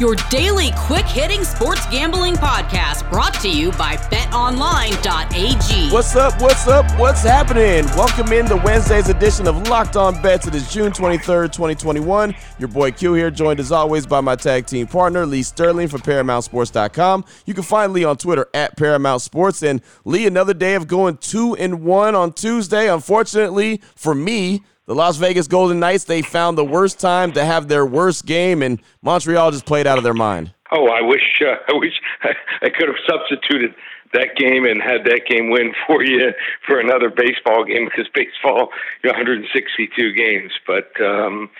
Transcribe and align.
your 0.00 0.14
daily 0.30 0.70
quick 0.76 1.04
hitting 1.04 1.44
sports 1.44 1.84
gambling 1.90 2.34
podcast 2.34 3.08
brought 3.10 3.34
to 3.34 3.50
you 3.50 3.70
by 3.72 3.96
betonline.ag. 3.96 5.92
What's 5.92 6.16
up? 6.16 6.40
What's 6.40 6.66
up? 6.66 6.90
What's 6.98 7.22
happening? 7.22 7.84
Welcome 7.94 8.32
in 8.32 8.46
to 8.46 8.56
Wednesday's 8.56 9.10
edition 9.10 9.46
of 9.46 9.68
Locked 9.68 9.96
On 9.96 10.20
Bets. 10.22 10.46
It 10.46 10.54
is 10.54 10.72
June 10.72 10.90
23rd, 10.90 11.52
2021. 11.52 12.34
Your 12.58 12.68
boy 12.68 12.92
Q 12.92 13.12
here, 13.12 13.30
joined 13.30 13.60
as 13.60 13.70
always 13.70 14.06
by 14.06 14.22
my 14.22 14.36
tag 14.36 14.64
team 14.64 14.86
partner, 14.86 15.26
Lee 15.26 15.42
Sterling 15.42 15.88
from 15.88 16.00
ParamountSports.com. 16.00 17.26
You 17.44 17.52
can 17.52 17.62
find 17.62 17.92
Lee 17.92 18.04
on 18.04 18.16
Twitter 18.16 18.48
at 18.54 18.78
Paramount 18.78 19.20
Sports. 19.20 19.62
And 19.62 19.82
Lee, 20.06 20.26
another 20.26 20.54
day 20.54 20.76
of 20.76 20.88
going 20.88 21.18
two 21.18 21.54
and 21.56 21.82
one 21.82 22.14
on 22.14 22.32
Tuesday. 22.32 22.88
Unfortunately 22.88 23.82
for 23.96 24.14
me, 24.14 24.62
the 24.90 24.96
Las 24.96 25.18
Vegas 25.18 25.46
Golden 25.46 25.78
Knights, 25.78 26.02
they 26.02 26.20
found 26.20 26.58
the 26.58 26.64
worst 26.64 26.98
time 26.98 27.30
to 27.34 27.44
have 27.44 27.68
their 27.68 27.86
worst 27.86 28.26
game, 28.26 28.60
and 28.60 28.82
Montreal 29.02 29.52
just 29.52 29.64
played 29.64 29.86
out 29.86 29.98
of 29.98 30.02
their 30.02 30.14
mind. 30.14 30.52
Oh, 30.72 30.88
I 30.88 31.00
wish 31.00 31.40
uh, 31.40 31.54
I 31.68 31.78
wish 31.78 31.92
I, 32.24 32.70
could 32.70 32.88
have 32.88 32.98
substituted 33.08 33.72
that 34.14 34.34
game 34.34 34.64
and 34.64 34.82
had 34.82 35.04
that 35.04 35.26
game 35.30 35.52
win 35.52 35.74
for 35.86 36.02
you 36.02 36.32
for 36.66 36.80
another 36.80 37.08
baseball 37.08 37.64
game 37.64 37.84
because 37.84 38.10
baseball, 38.12 38.70
you 39.04 39.12
know, 39.12 39.16
162 39.16 40.12
games, 40.12 40.50
but 40.66 40.90
um, 41.00 41.50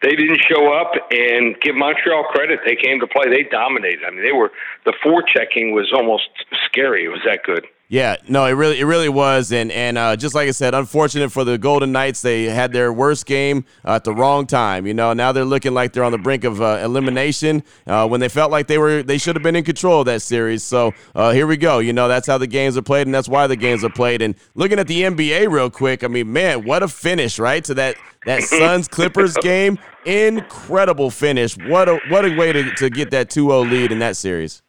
they 0.00 0.16
didn't 0.16 0.40
show 0.48 0.72
up. 0.72 0.92
And 1.10 1.60
give 1.60 1.74
Montreal 1.74 2.24
credit; 2.30 2.60
they 2.64 2.76
came 2.76 2.98
to 3.00 3.06
play. 3.06 3.28
They 3.28 3.42
dominated. 3.42 4.06
I 4.06 4.10
mean, 4.10 4.24
they 4.24 4.32
were 4.32 4.52
the 4.86 4.94
forechecking 5.04 5.74
was 5.74 5.92
almost 5.92 6.30
scary. 6.64 7.04
It 7.04 7.08
was 7.08 7.20
that 7.26 7.42
good. 7.44 7.66
Yeah, 7.90 8.18
no, 8.28 8.46
it 8.46 8.52
really, 8.52 8.78
it 8.78 8.84
really 8.84 9.08
was, 9.08 9.50
and 9.50 9.72
and 9.72 9.98
uh, 9.98 10.14
just 10.14 10.32
like 10.32 10.46
I 10.46 10.52
said, 10.52 10.74
unfortunate 10.74 11.30
for 11.30 11.42
the 11.42 11.58
Golden 11.58 11.90
Knights, 11.90 12.22
they 12.22 12.44
had 12.44 12.72
their 12.72 12.92
worst 12.92 13.26
game 13.26 13.64
uh, 13.84 13.96
at 13.96 14.04
the 14.04 14.14
wrong 14.14 14.46
time. 14.46 14.86
You 14.86 14.94
know, 14.94 15.12
now 15.12 15.32
they're 15.32 15.44
looking 15.44 15.74
like 15.74 15.92
they're 15.92 16.04
on 16.04 16.12
the 16.12 16.18
brink 16.18 16.44
of 16.44 16.62
uh, 16.62 16.82
elimination 16.84 17.64
uh, 17.88 18.06
when 18.06 18.20
they 18.20 18.28
felt 18.28 18.52
like 18.52 18.68
they 18.68 18.78
were, 18.78 19.02
they 19.02 19.18
should 19.18 19.34
have 19.34 19.42
been 19.42 19.56
in 19.56 19.64
control 19.64 19.98
of 19.98 20.06
that 20.06 20.22
series. 20.22 20.62
So 20.62 20.94
uh, 21.16 21.32
here 21.32 21.48
we 21.48 21.56
go. 21.56 21.80
You 21.80 21.92
know, 21.92 22.06
that's 22.06 22.28
how 22.28 22.38
the 22.38 22.46
games 22.46 22.76
are 22.76 22.82
played, 22.82 23.08
and 23.08 23.14
that's 23.14 23.28
why 23.28 23.48
the 23.48 23.56
games 23.56 23.82
are 23.82 23.90
played. 23.90 24.22
And 24.22 24.36
looking 24.54 24.78
at 24.78 24.86
the 24.86 25.02
NBA 25.02 25.50
real 25.50 25.68
quick, 25.68 26.04
I 26.04 26.06
mean, 26.06 26.32
man, 26.32 26.64
what 26.64 26.84
a 26.84 26.88
finish, 26.88 27.40
right? 27.40 27.64
To 27.64 27.74
that 27.74 27.96
that 28.24 28.42
Suns 28.44 28.86
Clippers 28.86 29.36
game, 29.38 29.80
incredible 30.06 31.10
finish. 31.10 31.56
What 31.56 31.88
a 31.88 31.98
what 32.08 32.24
a 32.24 32.36
way 32.36 32.52
to 32.52 32.72
to 32.72 32.88
get 32.88 33.10
that 33.10 33.30
2-0 33.30 33.68
lead 33.68 33.90
in 33.90 33.98
that 33.98 34.16
series. 34.16 34.62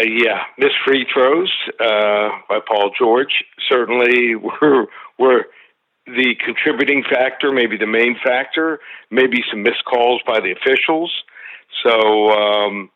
Uh, 0.00 0.04
yeah, 0.04 0.42
missed 0.58 0.76
free 0.86 1.06
throws 1.12 1.52
uh, 1.80 2.28
by 2.48 2.58
Paul 2.66 2.90
George 2.98 3.44
certainly 3.68 4.34
were 4.36 4.86
were 5.18 5.46
the 6.06 6.34
contributing 6.44 7.04
factor, 7.08 7.52
maybe 7.52 7.76
the 7.76 7.86
main 7.86 8.16
factor. 8.24 8.80
Maybe 9.10 9.42
some 9.50 9.62
missed 9.62 9.84
calls 9.84 10.22
by 10.26 10.40
the 10.40 10.52
officials. 10.52 11.12
So 11.84 12.30
um, 12.30 12.90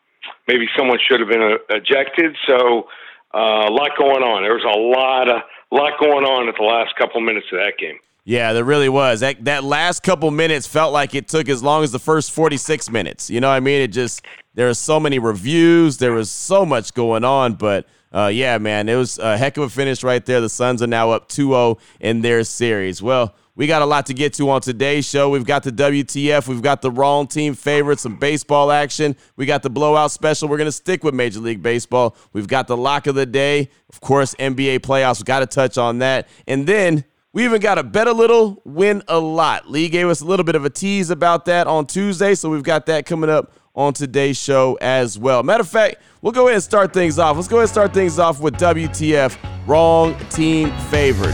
maybe 0.47 0.67
someone 0.77 0.99
should 0.99 1.19
have 1.19 1.29
been 1.29 1.41
uh, 1.41 1.57
ejected. 1.69 2.35
So 2.47 2.87
uh, 3.33 3.69
a 3.69 3.71
lot 3.71 3.91
going 3.97 4.23
on. 4.23 4.43
There 4.43 4.53
was 4.53 4.65
a 4.65 4.79
lot 4.79 5.29
of 5.29 5.41
lot 5.71 5.99
going 5.99 6.25
on 6.25 6.49
at 6.49 6.55
the 6.57 6.63
last 6.63 6.95
couple 6.95 7.21
minutes 7.21 7.47
of 7.51 7.59
that 7.59 7.73
game. 7.77 7.99
Yeah, 8.27 8.53
there 8.53 8.63
really 8.63 8.89
was. 8.89 9.19
That 9.19 9.45
that 9.45 9.63
last 9.63 10.01
couple 10.01 10.31
minutes 10.31 10.65
felt 10.65 10.91
like 10.91 11.13
it 11.13 11.27
took 11.27 11.47
as 11.47 11.61
long 11.61 11.83
as 11.83 11.91
the 11.91 11.99
first 11.99 12.31
46 12.31 12.89
minutes. 12.89 13.29
You 13.29 13.39
know 13.39 13.49
what 13.49 13.55
I 13.55 13.59
mean? 13.59 13.81
It 13.81 13.89
just 13.89 14.25
there 14.55 14.67
are 14.67 14.73
so 14.73 14.99
many 14.99 15.19
reviews, 15.19 15.97
there 15.97 16.11
was 16.11 16.31
so 16.31 16.65
much 16.65 16.95
going 16.95 17.23
on, 17.23 17.53
but 17.53 17.85
uh, 18.11 18.27
yeah, 18.27 18.57
man, 18.57 18.89
it 18.89 18.95
was 18.95 19.19
a 19.19 19.37
heck 19.37 19.57
of 19.57 19.63
a 19.63 19.69
finish 19.69 20.03
right 20.03 20.25
there. 20.25 20.41
The 20.41 20.49
Suns 20.49 20.81
are 20.81 20.87
now 20.87 21.11
up 21.11 21.29
2-0 21.29 21.77
in 21.99 22.21
their 22.21 22.43
series. 22.45 23.01
Well, 23.01 23.35
we 23.55 23.67
got 23.67 23.81
a 23.81 23.85
lot 23.85 24.05
to 24.07 24.13
get 24.13 24.33
to 24.35 24.49
on 24.49 24.61
today's 24.61 25.05
show. 25.05 25.29
We've 25.29 25.45
got 25.45 25.63
the 25.63 25.71
WTF, 25.71 26.47
we've 26.47 26.61
got 26.61 26.81
the 26.81 26.91
wrong 26.91 27.27
team 27.27 27.53
favorites, 27.53 28.01
some 28.01 28.15
baseball 28.17 28.71
action. 28.71 29.15
We 29.35 29.45
got 29.45 29.61
the 29.61 29.69
blowout 29.69 30.11
special. 30.11 30.47
We're 30.47 30.57
going 30.57 30.67
to 30.67 30.71
stick 30.71 31.03
with 31.03 31.13
Major 31.13 31.41
League 31.41 31.61
Baseball. 31.61 32.15
We've 32.33 32.47
got 32.47 32.67
the 32.67 32.77
lock 32.77 33.05
of 33.05 33.15
the 33.15 33.25
day. 33.25 33.69
Of 33.89 34.01
course, 34.01 34.33
NBA 34.35 34.79
playoffs. 34.79 35.19
We've 35.19 35.25
got 35.25 35.39
to 35.39 35.47
touch 35.47 35.77
on 35.77 35.99
that. 35.99 36.27
And 36.47 36.65
then 36.65 37.05
we 37.35 37.43
even 37.43 37.59
got 37.59 37.77
a 37.77 37.83
bet 37.83 38.07
a 38.07 38.13
little, 38.13 38.61
win 38.63 39.03
a 39.09 39.19
lot. 39.19 39.69
Lee 39.69 39.89
gave 39.89 40.07
us 40.07 40.21
a 40.21 40.25
little 40.25 40.45
bit 40.45 40.55
of 40.55 40.63
a 40.63 40.69
tease 40.69 41.09
about 41.09 41.43
that 41.45 41.67
on 41.67 41.85
Tuesday, 41.85 42.33
so 42.33 42.49
we've 42.49 42.63
got 42.63 42.85
that 42.85 43.05
coming 43.05 43.29
up 43.29 43.51
on 43.75 43.93
today's 43.93 44.37
show 44.37 44.77
as 44.79 45.19
well. 45.19 45.43
Matter 45.43 45.59
of 45.59 45.67
fact, 45.67 45.97
we'll 46.21 46.31
go 46.31 46.43
ahead 46.43 46.53
and 46.55 46.63
start 46.63 46.93
things 46.93 47.19
off. 47.19 47.35
Let's 47.35 47.49
go 47.49 47.57
ahead 47.57 47.63
and 47.63 47.71
start 47.71 47.93
things 47.93 48.19
off 48.19 48.39
with 48.39 48.53
WTF, 48.55 49.37
wrong 49.67 50.17
team 50.29 50.71
favored. 50.89 51.33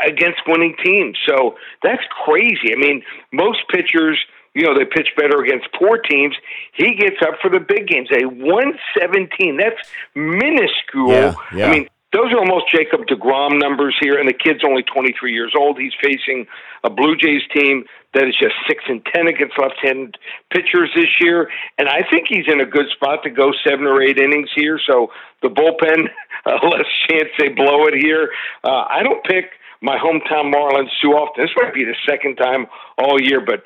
against 0.08 0.40
winning 0.48 0.76
teams, 0.84 1.16
so 1.28 1.56
that's 1.84 2.02
crazy. 2.26 2.74
I 2.74 2.78
mean, 2.78 3.04
most 3.32 3.60
pitchers 3.70 4.18
you 4.58 4.64
know, 4.64 4.74
they 4.74 4.86
pitch 4.86 5.10
better 5.16 5.40
against 5.44 5.68
poor 5.78 6.00
teams. 6.00 6.36
He 6.74 6.96
gets 6.96 7.18
up 7.22 7.36
for 7.42 7.50
the 7.50 7.60
big 7.60 7.88
games. 7.88 8.10
A 8.12 8.26
117, 8.26 9.58
that's 9.58 9.78
minuscule. 10.16 11.12
Yeah, 11.12 11.36
yeah. 11.54 11.68
I 11.68 11.72
mean, 11.72 11.90
those 12.12 12.34
are 12.34 12.40
almost 12.40 12.66
Jacob 12.72 13.06
DeGrom 13.06 13.60
numbers 13.62 13.96
here, 14.02 14.18
and 14.18 14.28
the 14.28 14.34
kid's 14.34 14.64
only 14.66 14.82
23 14.82 15.32
years 15.32 15.54
old. 15.56 15.78
He's 15.78 15.94
facing 16.02 16.48
a 16.84 16.90
Blue 16.90 17.16
Jays 17.16 17.44
team 17.54 17.84
that 18.16 18.28
is 18.28 18.36
just 18.36 18.56
6 18.68 18.84
and 18.88 19.06
10 19.14 19.28
against 19.28 19.60
left 19.60 19.76
handed 19.84 20.18
pitchers 20.50 20.90
this 20.96 21.22
year. 21.22 21.50
And 21.78 21.88
I 21.88 22.02
think 22.10 22.26
he's 22.28 22.46
in 22.48 22.60
a 22.60 22.66
good 22.66 22.90
spot 22.96 23.22
to 23.24 23.30
go 23.30 23.52
seven 23.64 23.86
or 23.86 24.02
eight 24.02 24.18
innings 24.18 24.50
here. 24.56 24.80
So 24.88 25.12
the 25.44 25.50
bullpen, 25.50 26.08
uh, 26.48 26.68
less 26.68 26.90
chance 27.08 27.30
they 27.38 27.50
blow 27.50 27.86
it 27.86 27.94
here. 27.94 28.32
Uh, 28.64 28.86
I 28.90 29.04
don't 29.04 29.24
pick 29.24 29.52
my 29.82 29.98
hometown 29.98 30.52
Marlins 30.52 30.90
too 31.02 31.12
often. 31.12 31.44
This 31.44 31.52
might 31.58 31.74
be 31.74 31.84
the 31.84 31.96
second 32.10 32.38
time 32.38 32.66
all 32.98 33.22
year, 33.22 33.42
but 33.46 33.62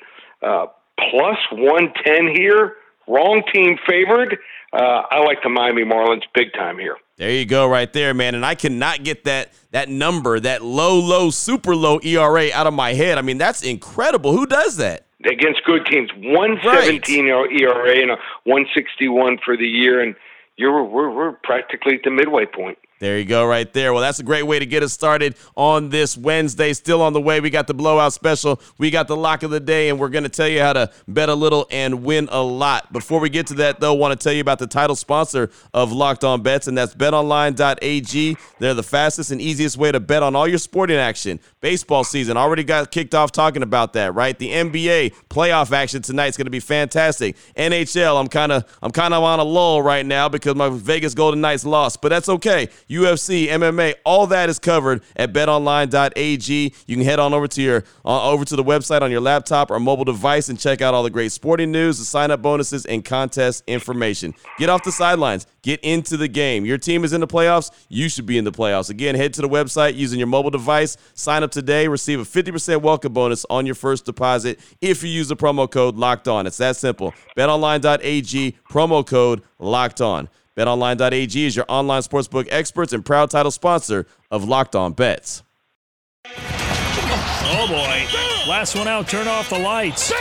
uh, 0.46 0.66
plus 0.98 1.38
110 1.52 2.36
here. 2.36 2.76
Wrong 3.08 3.44
team 3.54 3.78
favored. 3.88 4.38
Uh, 4.74 5.04
I 5.10 5.20
like 5.20 5.44
the 5.44 5.50
Miami 5.50 5.84
Marlins 5.84 6.24
big 6.34 6.54
time 6.54 6.78
here. 6.78 6.98
There 7.18 7.30
you 7.30 7.46
go, 7.46 7.68
right 7.68 7.92
there, 7.92 8.14
man. 8.14 8.36
And 8.36 8.46
I 8.46 8.56
cannot 8.56 9.04
get 9.04 9.26
that 9.26 9.54
that 9.72 9.90
number, 9.90 10.40
that 10.40 10.64
low, 10.64 11.00
low, 11.00 11.30
super 11.30 11.76
low 11.76 12.00
ERA 12.02 12.50
out 12.54 12.68
of 12.68 12.74
my 12.74 12.94
head. 12.94 13.18
I 13.18 13.22
mean, 13.22 13.38
that's 13.38 13.64
incredible. 13.64 14.32
Who 14.32 14.46
does 14.46 14.78
that? 14.78 15.06
Against 15.26 15.64
good 15.66 15.86
teams, 15.86 16.10
117 16.16 17.30
right. 17.30 17.52
ERA 17.52 18.02
and 18.02 18.12
a 18.12 18.16
161 18.46 19.38
for 19.46 19.56
the 19.56 19.68
year, 19.68 20.02
and 20.02 20.16
you're 20.58 20.84
we're, 20.84 21.12
we're 21.12 21.32
practically 21.34 21.96
at 21.96 22.02
the 22.04 22.10
midway 22.10 22.46
point. 22.46 22.80
There 23.02 23.18
you 23.18 23.26
go, 23.26 23.48
right 23.48 23.74
there. 23.74 23.94
Well, 23.94 24.04
that's 24.04 24.20
a 24.20 24.24
great 24.24 24.44
way 24.44 24.60
to 24.60 24.66
get 24.68 24.84
us 24.84 24.94
started 24.94 25.36
on 25.56 25.90
this 25.90 26.16
Wednesday. 26.16 26.72
Still 26.72 27.02
on 27.02 27.14
the 27.14 27.20
way. 27.20 27.40
We 27.40 27.50
got 27.50 27.66
the 27.66 27.74
blowout 27.74 28.14
special. 28.14 28.62
We 28.78 28.92
got 28.92 29.08
the 29.08 29.18
lock 29.18 29.42
of 29.42 29.50
the 29.50 29.60
day, 29.60 29.90
and 29.90 30.00
we're 30.00 30.10
going 30.10 30.22
to 30.22 30.30
tell 30.30 30.48
you 30.48 30.60
how 30.60 30.74
to 30.74 30.92
bet 31.08 31.28
a 31.28 31.34
little 31.34 31.66
and 31.72 32.04
win 32.04 32.30
a 32.32 32.44
lot. 32.44 32.94
Before 32.94 33.20
we 33.20 33.32
get 33.32 33.48
to 33.48 33.56
that, 33.56 33.80
though, 33.80 33.96
want 33.96 34.12
to 34.12 34.24
tell 34.24 34.34
you 34.34 34.42
about 34.42 34.60
the 34.60 34.68
title 34.68 34.96
sponsor 34.96 35.50
of 35.74 35.92
Locked 35.92 36.24
On 36.24 36.44
Bets, 36.44 36.68
and 36.68 36.78
that's 36.78 36.94
betonline.ag. 36.94 38.38
They're 38.60 38.76
the 38.76 38.84
fastest 38.84 39.32
and 39.32 39.42
easiest 39.42 39.78
way 39.78 39.92
to 39.92 40.00
bet 40.00 40.22
on 40.22 40.36
all 40.36 40.48
your 40.48 40.60
sporting 40.60 40.98
action. 40.98 41.40
Baseball 41.60 42.04
season 42.04 42.38
already 42.38 42.64
got 42.64 42.92
kicked 42.92 43.16
off 43.16 43.32
talking 43.32 43.64
about 43.64 43.94
that, 43.94 44.14
right? 44.14 44.38
The 44.38 44.50
NBA 44.50 45.16
playoff 45.28 45.72
action 45.72 46.04
tonight 46.04 46.28
is 46.28 46.38
going 46.38 46.46
to 46.46 46.52
be 46.52 46.60
fantastic. 46.60 47.36
NHL, 47.58 48.20
I'm 48.20 48.28
kind 48.28 48.52
of 48.52 48.78
I'm 48.84 48.92
kind 48.92 49.16
of 49.16 49.24
on 49.24 49.40
a 49.40 49.44
lull 49.44 49.82
right 49.82 50.06
now 50.06 50.30
because 50.30 50.54
my 50.54 50.70
Vegas 50.70 51.16
Golden 51.16 51.42
Knights 51.42 51.66
lost, 51.66 52.04
but 52.04 52.10
that's 52.10 52.30
okay. 52.30 52.70
UFC, 52.92 53.48
MMA, 53.48 53.94
all 54.04 54.28
that 54.28 54.50
is 54.50 54.60
covered 54.60 55.02
at 55.16 55.32
betonline.ag. 55.32 56.74
You 56.86 56.96
can 56.96 57.06
head 57.06 57.20
on 57.20 57.34
over 57.34 57.48
to 57.48 57.62
your 57.62 57.84
uh, 58.04 58.30
over 58.30 58.44
to 58.44 58.56
the 58.56 58.64
website 58.64 59.02
on 59.02 59.12
your 59.12 59.22
laptop 59.22 59.72
or 59.72 59.80
mobile 59.80 60.04
device 60.04 60.50
and 60.50 60.60
check 60.60 60.82
out 60.82 60.94
all 60.94 61.04
the 61.04 61.10
great 61.10 61.32
sporting 61.32 61.72
news, 61.72 62.00
the 62.00 62.06
sign 62.06 62.32
up 62.32 62.42
bonuses, 62.42 62.86
and 62.86 63.06
contest 63.06 63.64
information. 63.66 64.34
Get 64.60 64.70
off 64.70 64.84
the 64.84 64.92
sidelines. 64.92 65.48
Get 65.62 65.80
into 65.82 66.18
the 66.18 66.28
game. 66.28 66.66
Your 66.66 66.78
team 66.78 67.04
is 67.04 67.14
in 67.14 67.22
the 67.22 67.28
playoffs. 67.28 67.72
You 67.88 68.10
should 68.10 68.26
be 68.26 68.38
in 68.38 68.44
the 68.44 68.52
playoffs. 68.52 68.90
Again, 68.90 69.16
head 69.16 69.34
to 69.36 69.42
the 69.42 69.50
website 69.50 69.96
using 69.96 70.20
your 70.20 70.28
mobile 70.28 70.50
device. 70.50 70.98
Sign 71.14 71.44
up 71.44 71.52
today. 71.52 71.88
Receive 71.88 72.20
a 72.20 72.24
50% 72.24 72.82
welcome 72.82 73.14
bonus 73.14 73.46
on 73.50 73.66
your 73.66 73.76
first 73.76 74.06
deposit 74.06 74.60
if 74.82 75.04
you 75.04 75.10
use 75.10 75.28
the 75.28 75.36
promo 75.36 75.70
code 75.70 75.96
locked 75.96 76.28
on. 76.28 76.48
It's 76.48 76.58
that 76.58 76.76
simple. 76.76 77.14
BetOnline.ag, 77.38 78.58
promo 78.70 79.06
code 79.06 79.44
locked 79.60 80.02
on. 80.02 80.30
BetOnline.ag 80.66 81.46
is 81.46 81.56
your 81.56 81.66
online 81.68 82.04
sportsbook 82.04 82.48
experts 82.52 82.94
and 82.94 83.04
proud 83.04 83.32
title 83.32 83.50
sponsor 83.50 84.06
of 84.30 84.44
Locked 84.48 84.76
On 84.76 84.94
Bets. 84.94 85.42
Oh 86.28 87.66
boy. 87.68 88.06
Last 88.48 88.76
one 88.76 88.88
out, 88.88 89.08
turn 89.08 89.28
off 89.28 89.50
the 89.50 89.58
lights. 89.58 90.14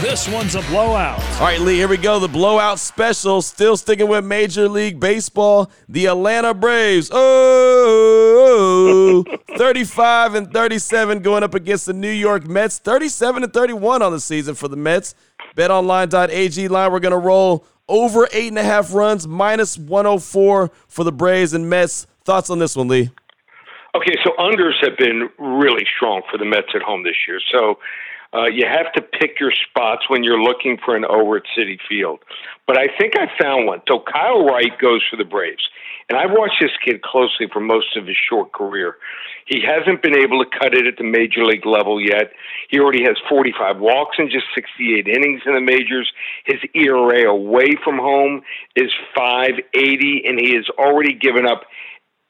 This 0.00 0.26
one's 0.28 0.54
a 0.54 0.62
blowout. 0.62 1.20
All 1.34 1.40
right, 1.40 1.60
Lee, 1.60 1.76
here 1.76 1.88
we 1.88 1.98
go. 1.98 2.18
The 2.18 2.28
blowout 2.28 2.78
special. 2.78 3.42
Still 3.42 3.76
sticking 3.76 4.08
with 4.08 4.24
Major 4.24 4.66
League 4.66 4.98
Baseball. 4.98 5.70
The 5.90 6.06
Atlanta 6.06 6.54
Braves. 6.54 7.10
Oh, 7.12 8.42
35 9.58 10.34
and 10.36 10.50
37 10.52 11.20
going 11.20 11.42
up 11.42 11.52
against 11.52 11.84
the 11.84 11.92
New 11.92 12.10
York 12.10 12.46
Mets. 12.46 12.78
37 12.78 13.42
and 13.42 13.52
31 13.52 14.00
on 14.00 14.12
the 14.12 14.20
season 14.20 14.54
for 14.54 14.68
the 14.68 14.76
Mets. 14.76 15.14
BetOnline.ag 15.54 16.68
line. 16.68 16.92
We're 16.92 17.00
going 17.00 17.12
to 17.12 17.18
roll 17.18 17.66
over 17.92 18.26
eight 18.32 18.48
and 18.48 18.58
a 18.58 18.64
half 18.64 18.94
runs, 18.94 19.28
minus 19.28 19.78
104 19.78 20.70
for 20.88 21.04
the 21.04 21.12
Braves 21.12 21.52
and 21.52 21.68
Mets. 21.68 22.06
Thoughts 22.24 22.48
on 22.48 22.58
this 22.58 22.74
one, 22.74 22.88
Lee? 22.88 23.10
Okay, 23.94 24.14
so 24.24 24.30
unders 24.38 24.82
have 24.82 24.96
been 24.96 25.28
really 25.38 25.84
strong 25.96 26.22
for 26.30 26.38
the 26.38 26.46
Mets 26.46 26.68
at 26.74 26.80
home 26.80 27.04
this 27.04 27.16
year. 27.28 27.38
So 27.52 27.78
uh, 28.32 28.46
you 28.46 28.64
have 28.66 28.90
to 28.94 29.02
pick 29.02 29.38
your 29.38 29.52
spots 29.52 30.08
when 30.08 30.24
you're 30.24 30.42
looking 30.42 30.78
for 30.82 30.96
an 30.96 31.04
over 31.04 31.36
at 31.36 31.42
Citi 31.56 31.78
Field. 31.86 32.20
But 32.66 32.78
I 32.78 32.86
think 32.98 33.12
I 33.18 33.30
found 33.38 33.66
one. 33.66 33.82
So 33.86 34.02
Kyle 34.10 34.46
Wright 34.46 34.72
goes 34.80 35.02
for 35.10 35.16
the 35.16 35.24
Braves. 35.24 35.68
And 36.08 36.18
I've 36.18 36.30
watched 36.30 36.60
this 36.60 36.70
kid 36.84 37.02
closely 37.02 37.46
for 37.52 37.60
most 37.60 37.96
of 37.96 38.06
his 38.06 38.16
short 38.28 38.52
career. 38.52 38.96
He 39.46 39.60
hasn't 39.60 40.02
been 40.02 40.16
able 40.16 40.44
to 40.44 40.50
cut 40.58 40.74
it 40.74 40.86
at 40.86 40.96
the 40.96 41.04
major 41.04 41.44
league 41.44 41.66
level 41.66 42.00
yet. 42.00 42.32
He 42.68 42.78
already 42.78 43.04
has 43.04 43.16
45 43.28 43.78
walks 43.78 44.16
in 44.18 44.30
just 44.30 44.46
68 44.54 45.08
innings 45.08 45.42
in 45.46 45.54
the 45.54 45.60
majors. 45.60 46.10
His 46.44 46.60
ERA 46.74 47.30
away 47.30 47.76
from 47.82 47.98
home 47.98 48.42
is 48.76 48.90
580, 49.14 50.24
and 50.26 50.38
he 50.40 50.54
has 50.54 50.66
already 50.78 51.14
given 51.14 51.46
up 51.46 51.62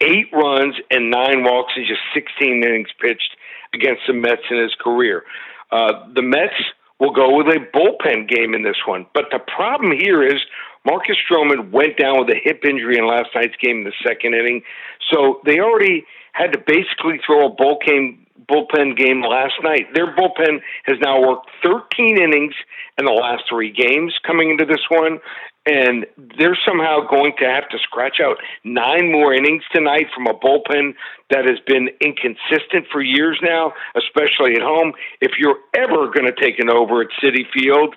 eight 0.00 0.26
runs 0.32 0.74
and 0.90 1.10
nine 1.10 1.44
walks 1.44 1.74
in 1.76 1.84
just 1.86 2.00
16 2.14 2.64
innings 2.64 2.88
pitched 3.00 3.36
against 3.74 4.02
the 4.06 4.12
Mets 4.12 4.42
in 4.50 4.58
his 4.58 4.74
career. 4.80 5.24
Uh, 5.70 6.06
the 6.14 6.22
Mets 6.22 6.54
will 6.98 7.12
go 7.12 7.36
with 7.36 7.46
a 7.48 7.58
bullpen 7.74 8.28
game 8.28 8.54
in 8.54 8.62
this 8.62 8.76
one. 8.86 9.06
But 9.14 9.24
the 9.30 9.38
problem 9.38 9.92
here 9.92 10.22
is 10.22 10.40
Marcus 10.84 11.16
Stroman 11.16 11.70
went 11.70 11.96
down 11.96 12.18
with 12.18 12.28
a 12.28 12.40
hip 12.42 12.64
injury 12.64 12.98
in 12.98 13.06
last 13.06 13.30
night's 13.34 13.56
game 13.56 13.78
in 13.78 13.84
the 13.84 13.92
second 14.04 14.34
inning. 14.34 14.62
So 15.10 15.40
they 15.44 15.60
already 15.60 16.04
had 16.32 16.52
to 16.52 16.58
basically 16.58 17.20
throw 17.24 17.46
a 17.46 17.54
bullpen 17.54 18.18
bullpen 18.48 18.96
game 18.96 19.22
last 19.22 19.54
night. 19.62 19.86
Their 19.94 20.14
bullpen 20.14 20.60
has 20.84 20.98
now 21.00 21.20
worked 21.20 21.48
13 21.62 22.20
innings 22.20 22.54
in 22.98 23.04
the 23.04 23.12
last 23.12 23.44
three 23.48 23.70
games 23.70 24.18
coming 24.26 24.50
into 24.50 24.64
this 24.64 24.84
one, 24.88 25.20
and 25.64 26.06
they're 26.38 26.58
somehow 26.66 27.06
going 27.08 27.34
to 27.38 27.44
have 27.44 27.68
to 27.68 27.78
scratch 27.78 28.18
out 28.20 28.38
nine 28.64 29.12
more 29.12 29.32
innings 29.32 29.62
tonight 29.72 30.06
from 30.14 30.26
a 30.26 30.34
bullpen 30.34 30.94
that 31.30 31.44
has 31.46 31.60
been 31.66 31.88
inconsistent 32.00 32.86
for 32.90 33.00
years 33.00 33.38
now, 33.42 33.72
especially 33.96 34.54
at 34.54 34.62
home. 34.62 34.92
If 35.20 35.32
you're 35.38 35.58
ever 35.74 36.10
going 36.10 36.26
to 36.26 36.34
take 36.34 36.58
an 36.58 36.68
over 36.68 37.02
at 37.02 37.08
Citi 37.22 37.44
Field, 37.54 37.94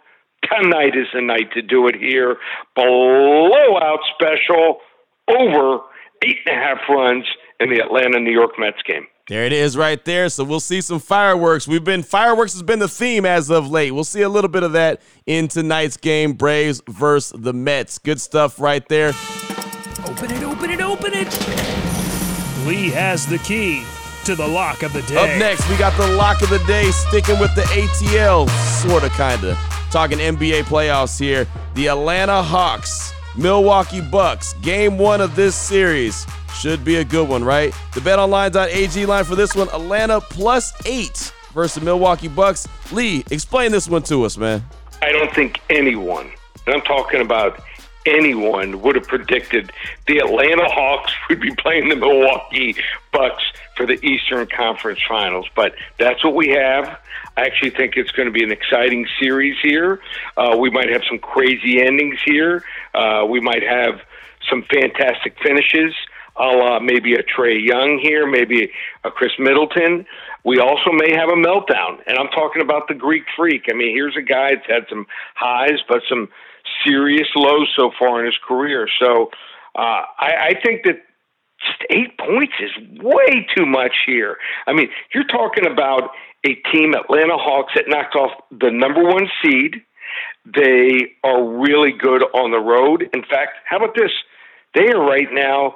tonight 0.51 0.95
is 0.95 1.07
the 1.13 1.21
night 1.21 1.51
to 1.53 1.61
do 1.61 1.87
it 1.87 1.95
here. 1.95 2.37
Blowout 2.75 3.99
special 4.13 4.77
over 5.29 5.79
eight 6.23 6.37
and 6.45 6.57
a 6.57 6.59
half 6.59 6.77
runs 6.89 7.25
in 7.59 7.69
the 7.69 7.79
Atlanta 7.79 8.19
New 8.19 8.31
York 8.31 8.51
Mets 8.57 8.81
game. 8.85 9.07
There 9.27 9.43
it 9.43 9.53
is 9.53 9.75
right 9.75 10.03
there. 10.05 10.29
So 10.29 10.43
we'll 10.43 10.59
see 10.59 10.81
some 10.81 10.99
fireworks. 10.99 11.67
We've 11.67 11.83
been 11.83 12.03
fireworks 12.03 12.53
has 12.53 12.61
been 12.61 12.79
the 12.79 12.87
theme 12.87 13.25
as 13.25 13.49
of 13.49 13.69
late. 13.69 13.91
We'll 13.91 14.03
see 14.03 14.21
a 14.21 14.29
little 14.29 14.49
bit 14.49 14.61
of 14.61 14.73
that 14.73 15.01
in 15.25 15.47
tonight's 15.47 15.97
game, 15.97 16.33
Braves 16.33 16.81
versus 16.87 17.33
the 17.39 17.53
Mets. 17.53 17.97
Good 17.97 18.21
stuff 18.21 18.59
right 18.59 18.87
there. 18.87 19.13
Open 20.07 20.31
it, 20.31 20.43
open 20.43 20.69
it, 20.69 20.81
open 20.81 21.11
it. 21.13 22.67
Lee 22.67 22.89
has 22.89 23.25
the 23.25 23.39
key 23.39 23.83
to 24.25 24.35
the 24.35 24.47
lock 24.47 24.83
of 24.83 24.93
the 24.93 25.01
day. 25.03 25.15
Up 25.15 25.39
next, 25.39 25.67
we 25.69 25.77
got 25.77 25.95
the 25.97 26.07
lock 26.15 26.41
of 26.43 26.49
the 26.49 26.59
day, 26.65 26.91
sticking 26.91 27.39
with 27.39 27.53
the 27.55 27.63
ATL, 27.63 28.47
sorta, 28.81 29.09
kinda. 29.09 29.57
Talking 29.95 30.17
NBA 30.17 30.63
playoffs 30.63 31.17
here. 31.17 31.47
The 31.73 31.87
Atlanta 31.87 32.43
Hawks, 32.43 33.13
Milwaukee 33.37 34.01
Bucks, 34.01 34.51
game 34.55 34.97
one 34.97 35.21
of 35.21 35.37
this 35.37 35.55
series. 35.55 36.27
Should 36.53 36.83
be 36.83 36.97
a 36.97 37.05
good 37.05 37.29
one, 37.29 37.45
right? 37.45 37.73
The 37.93 38.01
betonline.ag 38.01 39.05
line 39.05 39.23
for 39.23 39.35
this 39.35 39.55
one 39.55 39.69
Atlanta 39.69 40.19
plus 40.19 40.73
eight 40.85 41.31
versus 41.53 41.81
Milwaukee 41.81 42.27
Bucks. 42.27 42.67
Lee, 42.91 43.23
explain 43.31 43.71
this 43.71 43.87
one 43.87 44.03
to 44.03 44.25
us, 44.25 44.37
man. 44.37 44.65
I 45.01 45.13
don't 45.13 45.33
think 45.33 45.61
anyone, 45.69 46.29
and 46.65 46.75
I'm 46.75 46.81
talking 46.81 47.21
about 47.21 47.61
anyone, 48.05 48.81
would 48.81 48.95
have 48.95 49.07
predicted 49.07 49.71
the 50.07 50.19
Atlanta 50.19 50.65
Hawks 50.65 51.13
would 51.29 51.39
be 51.39 51.53
playing 51.55 51.89
the 51.89 51.95
Milwaukee 51.95 52.75
Bucks 53.11 53.43
for 53.75 53.85
the 53.85 54.03
Eastern 54.05 54.47
Conference 54.47 54.99
Finals. 55.07 55.47
But 55.55 55.75
that's 55.97 56.23
what 56.23 56.35
we 56.35 56.49
have. 56.49 56.99
I 57.37 57.41
actually 57.41 57.71
think 57.71 57.97
it's 57.97 58.11
going 58.11 58.27
to 58.27 58.31
be 58.31 58.43
an 58.43 58.51
exciting 58.51 59.07
series 59.19 59.57
here. 59.61 59.99
Uh, 60.37 60.55
we 60.57 60.69
might 60.69 60.89
have 60.89 61.01
some 61.09 61.19
crazy 61.19 61.81
endings 61.81 62.17
here. 62.23 62.63
Uh, 62.93 63.25
we 63.29 63.41
might 63.41 63.63
have 63.63 63.99
some 64.49 64.63
fantastic 64.71 65.37
finishes 65.41 65.93
a 66.37 66.43
la 66.43 66.79
maybe 66.79 67.13
a 67.13 67.23
Trae 67.23 67.63
Young 67.63 67.99
here, 68.01 68.27
maybe 68.27 68.71
a 69.03 69.11
Khris 69.11 69.31
Middleton. 69.39 70.05
We 70.43 70.59
also 70.59 70.91
may 70.91 71.11
have 71.15 71.29
a 71.29 71.35
meltdown, 71.35 72.01
and 72.05 72.17
I'm 72.17 72.27
talking 72.27 72.61
about 72.61 72.87
the 72.87 72.93
Greek 72.93 73.23
Freak. 73.35 73.65
I 73.69 73.73
mean, 73.73 73.95
here's 73.95 74.15
a 74.15 74.21
guy 74.21 74.55
that's 74.55 74.67
had 74.67 74.85
some 74.89 75.07
highs, 75.35 75.79
but 75.87 76.01
some 76.07 76.29
serious 76.85 77.27
lows 77.35 77.71
so 77.77 77.91
far 77.97 78.19
in 78.19 78.25
his 78.25 78.37
career. 78.47 78.87
So 78.99 79.29
uh, 79.75 80.01
I, 80.19 80.31
I 80.49 80.53
think 80.63 80.83
that 80.85 81.01
just 81.65 81.83
eight 81.89 82.17
points 82.17 82.53
is 82.59 83.01
way 83.01 83.47
too 83.55 83.65
much 83.65 83.95
here. 84.05 84.37
I 84.67 84.73
mean, 84.73 84.89
you're 85.13 85.25
talking 85.25 85.65
about 85.65 86.11
a 86.45 86.53
team, 86.71 86.93
Atlanta 86.93 87.37
Hawks, 87.37 87.73
that 87.75 87.85
knocked 87.87 88.15
off 88.15 88.31
the 88.51 88.69
number 88.71 89.03
one 89.03 89.27
seed. 89.41 89.81
They 90.45 91.15
are 91.23 91.43
really 91.43 91.91
good 91.91 92.21
on 92.21 92.51
the 92.51 92.59
road. 92.59 93.09
In 93.13 93.23
fact, 93.23 93.53
how 93.65 93.77
about 93.77 93.95
this? 93.95 94.11
They 94.75 94.91
are 94.91 95.03
right 95.03 95.27
now 95.31 95.75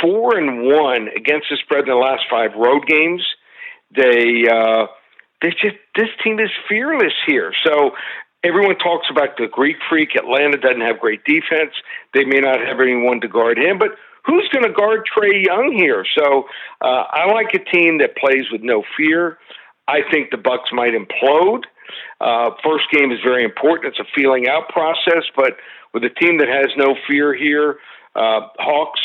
four 0.00 0.36
and 0.36 0.64
one 0.64 1.08
against 1.16 1.46
the 1.50 1.58
spread 1.62 1.80
in 1.80 1.90
the 1.90 1.94
last 1.94 2.22
five 2.30 2.52
road 2.56 2.86
games. 2.86 3.22
They 3.94 4.46
uh, 4.50 4.86
they 5.42 5.50
just 5.50 5.76
this 5.96 6.08
team 6.24 6.38
is 6.38 6.50
fearless 6.68 7.12
here. 7.26 7.52
So 7.64 7.90
everyone 8.44 8.76
talks 8.78 9.06
about 9.10 9.36
the 9.36 9.46
Greek 9.50 9.76
freak. 9.88 10.16
Atlanta 10.16 10.56
doesn't 10.56 10.80
have 10.80 11.00
great 11.00 11.24
defense. 11.24 11.72
They 12.14 12.24
may 12.24 12.40
not 12.40 12.60
have 12.60 12.80
anyone 12.80 13.20
to 13.20 13.28
guard 13.28 13.58
him, 13.58 13.78
but 13.78 13.90
who's 14.24 14.48
going 14.52 14.64
to 14.64 14.72
guard 14.72 15.06
Trae 15.06 15.44
Young 15.44 15.72
here? 15.76 16.04
So 16.16 16.44
uh, 16.80 17.04
I 17.10 17.30
like 17.32 17.54
a 17.54 17.64
team 17.70 17.98
that 17.98 18.16
plays 18.16 18.50
with 18.50 18.62
no 18.62 18.82
fear. 18.96 19.38
I 19.88 20.00
think 20.10 20.30
the 20.30 20.36
Bucks 20.36 20.70
might 20.72 20.92
implode. 20.92 21.64
Uh, 22.20 22.50
first 22.62 22.84
game 22.92 23.10
is 23.10 23.18
very 23.24 23.44
important. 23.44 23.94
It's 23.94 23.98
a 23.98 24.10
feeling 24.14 24.48
out 24.48 24.68
process, 24.68 25.24
but 25.36 25.56
with 25.92 26.04
a 26.04 26.10
team 26.10 26.38
that 26.38 26.48
has 26.48 26.68
no 26.76 26.94
fear 27.08 27.34
here, 27.34 27.78
uh, 28.14 28.40
Hawks 28.58 29.00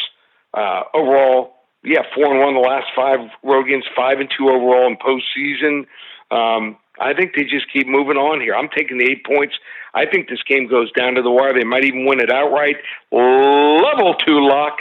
uh, 0.54 0.84
overall, 0.94 1.56
yeah, 1.84 2.02
four 2.14 2.32
and 2.32 2.40
one 2.40 2.54
the 2.54 2.60
last 2.60 2.88
five 2.96 3.20
road 3.44 3.68
games, 3.68 3.86
five 3.96 4.20
and 4.20 4.30
two 4.38 4.50
overall 4.50 4.88
in 4.88 4.98
postseason. 4.98 5.86
Um, 6.32 6.78
I 7.00 7.14
think 7.14 7.36
they 7.36 7.44
just 7.44 7.72
keep 7.72 7.88
moving 7.88 8.18
on 8.18 8.42
here. 8.42 8.56
I'm 8.56 8.70
taking 8.70 8.98
the 8.98 9.10
eight 9.10 9.26
points. 9.26 9.56
I 9.94 10.06
think 10.06 10.30
this 10.30 10.44
game 10.44 10.68
goes 10.68 10.92
down 10.92 11.16
to 11.16 11.22
the 11.22 11.32
wire. 11.32 11.54
They 11.54 11.64
might 11.64 11.86
even 11.86 12.06
win 12.06 12.20
it 12.20 12.32
outright. 12.32 12.78
Level 13.12 14.16
two 14.26 14.46
lock, 14.48 14.80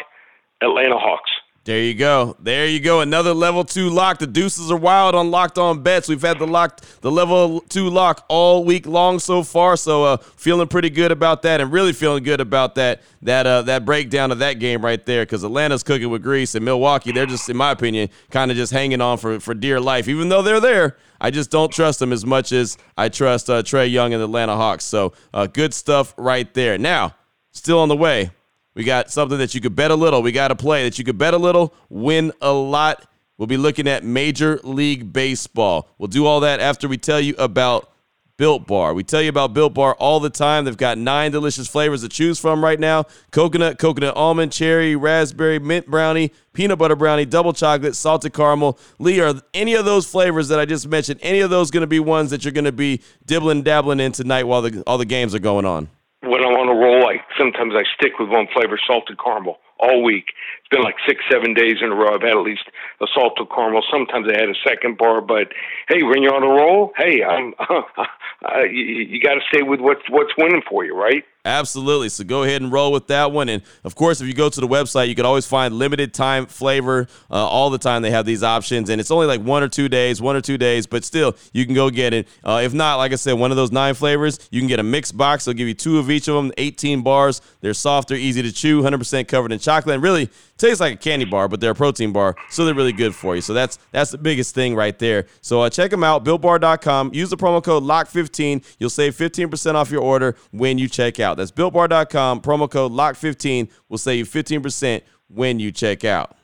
Atlanta 0.60 0.98
Hawks. 0.98 1.30
There 1.64 1.80
you 1.80 1.94
go. 1.94 2.36
There 2.40 2.66
you 2.66 2.78
go. 2.78 3.00
Another 3.00 3.32
level 3.32 3.64
two 3.64 3.88
lock. 3.88 4.18
The 4.18 4.26
deuces 4.26 4.70
are 4.70 4.76
wild 4.76 5.14
on 5.14 5.30
locked 5.30 5.56
on 5.56 5.82
bets. 5.82 6.10
We've 6.10 6.20
had 6.20 6.38
the 6.38 6.46
locked 6.46 7.00
the 7.00 7.10
level 7.10 7.60
two 7.62 7.88
lock 7.88 8.26
all 8.28 8.66
week 8.66 8.86
long 8.86 9.18
so 9.18 9.42
far. 9.42 9.78
So 9.78 10.04
uh, 10.04 10.16
feeling 10.18 10.68
pretty 10.68 10.90
good 10.90 11.10
about 11.10 11.40
that, 11.42 11.62
and 11.62 11.72
really 11.72 11.94
feeling 11.94 12.22
good 12.22 12.42
about 12.42 12.74
that 12.74 13.00
that 13.22 13.46
uh, 13.46 13.62
that 13.62 13.86
breakdown 13.86 14.30
of 14.30 14.40
that 14.40 14.58
game 14.58 14.84
right 14.84 15.02
there. 15.06 15.22
Because 15.22 15.42
Atlanta's 15.42 15.82
cooking 15.82 16.10
with 16.10 16.22
grease, 16.22 16.54
and 16.54 16.66
Milwaukee, 16.66 17.12
they're 17.12 17.24
just, 17.24 17.48
in 17.48 17.56
my 17.56 17.70
opinion, 17.70 18.10
kind 18.30 18.50
of 18.50 18.58
just 18.58 18.70
hanging 18.70 19.00
on 19.00 19.16
for 19.16 19.40
for 19.40 19.54
dear 19.54 19.80
life. 19.80 20.06
Even 20.06 20.28
though 20.28 20.42
they're 20.42 20.60
there, 20.60 20.98
I 21.18 21.30
just 21.30 21.50
don't 21.50 21.72
trust 21.72 21.98
them 21.98 22.12
as 22.12 22.26
much 22.26 22.52
as 22.52 22.76
I 22.98 23.08
trust 23.08 23.48
uh, 23.48 23.62
Trae 23.62 23.90
Young 23.90 24.12
and 24.12 24.20
the 24.20 24.26
Atlanta 24.26 24.54
Hawks. 24.54 24.84
So 24.84 25.14
uh, 25.32 25.46
good 25.46 25.72
stuff 25.72 26.12
right 26.18 26.52
there. 26.52 26.76
Now, 26.76 27.14
still 27.52 27.78
on 27.78 27.88
the 27.88 27.96
way. 27.96 28.32
We 28.74 28.82
got 28.82 29.10
something 29.10 29.38
that 29.38 29.54
you 29.54 29.60
could 29.60 29.76
bet 29.76 29.90
a 29.90 29.94
little. 29.94 30.20
We 30.20 30.32
got 30.32 30.50
a 30.50 30.56
play 30.56 30.82
that 30.84 30.98
you 30.98 31.04
could 31.04 31.18
bet 31.18 31.32
a 31.32 31.38
little, 31.38 31.74
win 31.88 32.32
a 32.40 32.52
lot. 32.52 33.06
We'll 33.38 33.46
be 33.46 33.56
looking 33.56 33.88
at 33.88 34.04
Major 34.04 34.60
League 34.64 35.12
Baseball. 35.12 35.88
We'll 35.98 36.08
do 36.08 36.26
all 36.26 36.40
that 36.40 36.60
after 36.60 36.88
we 36.88 36.98
tell 36.98 37.20
you 37.20 37.34
about 37.38 37.90
Built 38.36 38.66
Bar. 38.66 38.94
We 38.94 39.04
tell 39.04 39.22
you 39.22 39.28
about 39.28 39.54
Built 39.54 39.74
Bar 39.74 39.94
all 39.94 40.18
the 40.18 40.30
time. 40.30 40.64
They've 40.64 40.76
got 40.76 40.98
nine 40.98 41.30
delicious 41.30 41.68
flavors 41.68 42.02
to 42.02 42.08
choose 42.08 42.40
from 42.40 42.64
right 42.64 42.80
now 42.80 43.04
coconut, 43.30 43.78
coconut 43.78 44.16
almond, 44.16 44.50
cherry, 44.50 44.96
raspberry, 44.96 45.60
mint 45.60 45.86
brownie, 45.86 46.32
peanut 46.52 46.78
butter 46.78 46.96
brownie, 46.96 47.26
double 47.26 47.52
chocolate, 47.52 47.94
salted 47.94 48.32
caramel. 48.32 48.76
Lee, 48.98 49.20
are 49.20 49.40
any 49.52 49.74
of 49.74 49.84
those 49.84 50.04
flavors 50.04 50.48
that 50.48 50.58
I 50.58 50.64
just 50.64 50.88
mentioned, 50.88 51.20
any 51.22 51.40
of 51.40 51.50
those 51.50 51.70
going 51.70 51.82
to 51.82 51.88
be 51.88 52.00
ones 52.00 52.30
that 52.30 52.44
you're 52.44 52.52
going 52.52 52.64
to 52.64 52.72
be 52.72 53.00
dibbling, 53.24 53.62
dabbling 53.62 54.00
in 54.00 54.10
tonight 54.10 54.44
while 54.44 54.62
the, 54.62 54.82
all 54.84 54.98
the 54.98 55.04
games 55.04 55.32
are 55.32 55.40
going 55.40 55.64
on? 55.64 55.88
when 56.24 56.42
I'm 56.42 56.54
on 56.54 56.68
a 56.68 56.73
roll, 56.84 57.08
I 57.08 57.24
sometimes 57.38 57.72
I 57.74 57.84
stick 57.96 58.18
with 58.18 58.28
one 58.28 58.46
flavor, 58.52 58.78
salted 58.86 59.18
caramel, 59.18 59.58
all 59.80 60.02
week. 60.02 60.26
Been 60.74 60.82
like 60.82 60.96
six, 61.06 61.22
seven 61.30 61.54
days 61.54 61.76
in 61.80 61.92
a 61.92 61.94
row. 61.94 62.14
I've 62.14 62.22
had 62.22 62.32
at 62.32 62.42
least 62.42 62.64
a 63.00 63.06
salted 63.14 63.48
caramel. 63.54 63.82
Sometimes 63.92 64.26
I 64.28 64.40
had 64.40 64.48
a 64.48 64.58
second 64.66 64.98
bar, 64.98 65.20
but 65.20 65.52
hey, 65.86 66.02
when 66.02 66.20
you're 66.20 66.34
on 66.34 66.42
a 66.42 66.48
roll, 66.48 66.92
hey, 66.96 67.22
I'm, 67.22 67.54
uh, 67.60 68.62
you, 68.64 68.82
you 69.06 69.20
got 69.20 69.34
to 69.34 69.40
stay 69.52 69.62
with 69.62 69.78
what's 69.78 70.02
what's 70.10 70.32
winning 70.36 70.62
for 70.68 70.84
you, 70.84 70.98
right? 70.98 71.22
Absolutely. 71.46 72.08
So 72.08 72.24
go 72.24 72.42
ahead 72.42 72.62
and 72.62 72.72
roll 72.72 72.90
with 72.90 73.08
that 73.08 73.30
one. 73.30 73.50
And 73.50 73.62
of 73.84 73.94
course, 73.94 74.22
if 74.22 74.26
you 74.26 74.32
go 74.32 74.48
to 74.48 74.60
the 74.60 74.66
website, 74.66 75.08
you 75.08 75.14
can 75.14 75.26
always 75.26 75.46
find 75.46 75.74
limited 75.74 76.14
time 76.14 76.46
flavor. 76.46 77.06
Uh, 77.30 77.34
all 77.34 77.68
the 77.68 77.76
time 77.76 78.00
they 78.00 78.10
have 78.10 78.24
these 78.24 78.42
options, 78.42 78.88
and 78.88 78.98
it's 78.98 79.10
only 79.10 79.26
like 79.26 79.42
one 79.42 79.62
or 79.62 79.68
two 79.68 79.88
days, 79.90 80.22
one 80.22 80.36
or 80.36 80.40
two 80.40 80.56
days, 80.56 80.86
but 80.86 81.04
still 81.04 81.36
you 81.52 81.66
can 81.66 81.74
go 81.74 81.90
get 81.90 82.14
it. 82.14 82.28
Uh, 82.42 82.62
if 82.64 82.72
not, 82.72 82.96
like 82.96 83.12
I 83.12 83.16
said, 83.16 83.34
one 83.34 83.50
of 83.50 83.58
those 83.58 83.72
nine 83.72 83.92
flavors, 83.92 84.48
you 84.50 84.60
can 84.60 84.68
get 84.68 84.80
a 84.80 84.82
mixed 84.82 85.18
box. 85.18 85.44
They'll 85.44 85.54
give 85.54 85.68
you 85.68 85.74
two 85.74 85.98
of 85.98 86.10
each 86.10 86.28
of 86.28 86.34
them, 86.34 86.50
18 86.56 87.02
bars. 87.02 87.42
They're 87.60 87.74
softer, 87.74 88.14
easy 88.14 88.40
to 88.40 88.50
chew, 88.50 88.80
100% 88.80 89.28
covered 89.28 89.52
in 89.52 89.58
chocolate, 89.58 89.96
and 89.96 90.02
really 90.02 90.30
tastes 90.64 90.80
like 90.80 90.94
a 90.94 90.96
candy 90.96 91.24
bar, 91.24 91.48
but 91.48 91.60
they're 91.60 91.72
a 91.72 91.74
protein 91.74 92.12
bar, 92.12 92.36
so 92.50 92.64
they're 92.64 92.74
really 92.74 92.92
good 92.92 93.14
for 93.14 93.34
you. 93.34 93.40
So 93.40 93.54
that's 93.54 93.78
that's 93.92 94.10
the 94.10 94.18
biggest 94.18 94.54
thing 94.54 94.74
right 94.74 94.98
there. 94.98 95.26
So 95.40 95.62
uh, 95.62 95.70
check 95.70 95.90
them 95.90 96.04
out, 96.04 96.24
BuiltBar.com. 96.24 97.12
Use 97.12 97.30
the 97.30 97.36
promo 97.36 97.62
code 97.62 97.82
LOCK15. 97.82 98.64
You'll 98.78 98.90
save 98.90 99.16
15% 99.16 99.74
off 99.74 99.90
your 99.90 100.02
order 100.02 100.36
when 100.50 100.78
you 100.78 100.88
check 100.88 101.20
out. 101.20 101.36
That's 101.36 101.50
BuiltBar.com. 101.50 102.40
Promo 102.40 102.70
code 102.70 102.92
LOCK15 102.92 103.68
will 103.88 103.98
save 103.98 104.18
you 104.18 104.42
15% 104.42 105.02
when 105.28 105.58
you 105.58 105.72
check 105.72 106.04
out. 106.04 106.36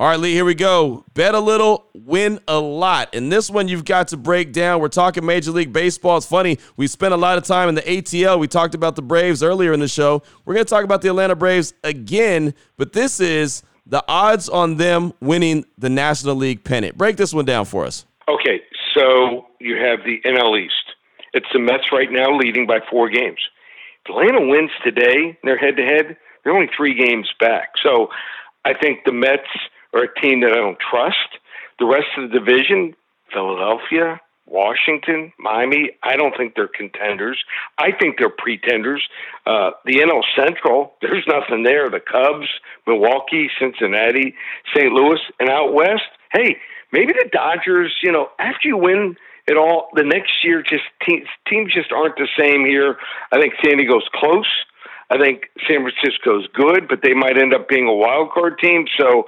All 0.00 0.06
right, 0.06 0.18
Lee, 0.18 0.32
here 0.32 0.46
we 0.46 0.54
go. 0.54 1.04
Bet 1.12 1.34
a 1.34 1.38
little, 1.38 1.84
win 1.92 2.40
a 2.48 2.58
lot. 2.58 3.14
And 3.14 3.30
this 3.30 3.50
one 3.50 3.68
you've 3.68 3.84
got 3.84 4.08
to 4.08 4.16
break 4.16 4.50
down. 4.50 4.80
We're 4.80 4.88
talking 4.88 5.26
Major 5.26 5.50
League 5.50 5.74
Baseball. 5.74 6.16
It's 6.16 6.24
funny, 6.24 6.58
we 6.78 6.86
spent 6.86 7.12
a 7.12 7.18
lot 7.18 7.36
of 7.36 7.44
time 7.44 7.68
in 7.68 7.74
the 7.74 7.82
ATL. 7.82 8.38
We 8.40 8.48
talked 8.48 8.74
about 8.74 8.96
the 8.96 9.02
Braves 9.02 9.42
earlier 9.42 9.74
in 9.74 9.80
the 9.80 9.88
show. 9.88 10.22
We're 10.46 10.54
going 10.54 10.64
to 10.64 10.70
talk 10.70 10.84
about 10.84 11.02
the 11.02 11.08
Atlanta 11.08 11.36
Braves 11.36 11.74
again, 11.84 12.54
but 12.78 12.94
this 12.94 13.20
is 13.20 13.62
the 13.84 14.02
odds 14.08 14.48
on 14.48 14.78
them 14.78 15.12
winning 15.20 15.66
the 15.76 15.90
National 15.90 16.34
League 16.34 16.64
pennant. 16.64 16.96
Break 16.96 17.18
this 17.18 17.34
one 17.34 17.44
down 17.44 17.66
for 17.66 17.84
us. 17.84 18.06
Okay, 18.26 18.62
so 18.94 19.48
you 19.60 19.76
have 19.76 19.98
the 20.06 20.22
NL 20.24 20.58
East. 20.58 20.94
It's 21.34 21.48
the 21.52 21.58
Mets 21.58 21.92
right 21.92 22.10
now 22.10 22.34
leading 22.34 22.66
by 22.66 22.78
four 22.90 23.10
games. 23.10 23.40
If 24.06 24.16
Atlanta 24.16 24.48
wins 24.48 24.70
today, 24.82 25.38
they're 25.44 25.58
head 25.58 25.76
to 25.76 25.84
head, 25.84 26.16
they're 26.42 26.54
only 26.54 26.70
three 26.74 26.94
games 26.94 27.28
back. 27.38 27.72
So 27.82 28.08
I 28.64 28.72
think 28.72 29.00
the 29.04 29.12
Mets 29.12 29.42
are 29.94 30.04
a 30.04 30.20
team 30.20 30.40
that 30.40 30.52
I 30.52 30.56
don't 30.56 30.78
trust. 30.78 31.38
The 31.78 31.86
rest 31.86 32.06
of 32.18 32.30
the 32.30 32.38
division, 32.38 32.94
Philadelphia, 33.32 34.20
Washington, 34.46 35.32
Miami, 35.38 35.92
I 36.02 36.16
don't 36.16 36.36
think 36.36 36.54
they're 36.56 36.68
contenders. 36.68 37.38
I 37.78 37.92
think 37.92 38.18
they're 38.18 38.28
pretenders. 38.28 39.02
Uh, 39.46 39.70
the 39.84 39.98
NL 39.98 40.22
Central, 40.36 40.94
there's 41.00 41.24
nothing 41.26 41.62
there. 41.62 41.88
The 41.88 42.00
Cubs, 42.00 42.48
Milwaukee, 42.86 43.48
Cincinnati, 43.58 44.34
St. 44.74 44.92
Louis, 44.92 45.20
and 45.38 45.48
out 45.48 45.72
west, 45.72 46.10
hey, 46.32 46.56
maybe 46.92 47.12
the 47.12 47.28
Dodgers, 47.32 47.96
you 48.02 48.12
know, 48.12 48.28
after 48.38 48.68
you 48.68 48.76
win 48.76 49.16
it 49.46 49.56
all, 49.56 49.88
the 49.94 50.04
next 50.04 50.44
year, 50.44 50.62
just 50.62 50.84
te- 51.06 51.24
teams 51.48 51.72
just 51.72 51.92
aren't 51.92 52.16
the 52.16 52.28
same 52.38 52.64
here. 52.66 52.96
I 53.32 53.40
think 53.40 53.54
San 53.64 53.78
Diego's 53.78 54.08
close. 54.14 54.46
I 55.10 55.18
think 55.18 55.50
San 55.66 55.82
Francisco's 55.82 56.46
good, 56.54 56.86
but 56.88 57.00
they 57.02 57.14
might 57.14 57.36
end 57.36 57.52
up 57.52 57.68
being 57.68 57.86
a 57.86 57.94
wild 57.94 58.30
card 58.30 58.58
team. 58.60 58.86
So, 58.96 59.24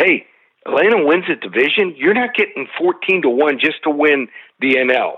hey, 0.00 0.26
Atlanta 0.66 1.04
wins 1.04 1.24
a 1.30 1.36
division. 1.36 1.94
You're 1.96 2.14
not 2.14 2.34
getting 2.34 2.66
14 2.78 3.22
to 3.22 3.28
1 3.28 3.58
just 3.60 3.82
to 3.84 3.90
win 3.90 4.28
the 4.60 4.74
NL. 4.76 5.16